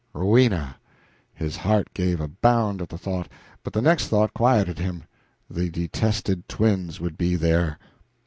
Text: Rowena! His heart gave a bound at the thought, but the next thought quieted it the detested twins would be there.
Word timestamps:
Rowena! 0.13 0.77
His 1.31 1.57
heart 1.57 1.93
gave 1.93 2.19
a 2.19 2.27
bound 2.27 2.81
at 2.81 2.89
the 2.89 2.97
thought, 2.97 3.29
but 3.61 3.71
the 3.71 3.83
next 3.83 4.07
thought 4.07 4.33
quieted 4.33 4.79
it 4.79 4.95
the 5.47 5.69
detested 5.69 6.49
twins 6.49 6.99
would 6.99 7.19
be 7.19 7.35
there. 7.35 7.77